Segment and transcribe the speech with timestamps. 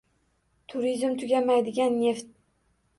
[0.73, 2.37] Turizm– tugamaydigan neft...